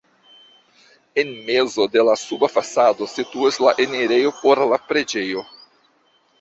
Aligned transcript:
En 1.23 1.33
mezo 1.49 1.85
de 1.97 2.03
la 2.07 2.15
suba 2.23 2.49
fasado 2.55 3.11
situas 3.13 3.63
la 3.67 3.77
enirejo 3.87 4.35
por 4.41 4.67
la 4.75 4.83
preĝejo. 4.91 5.49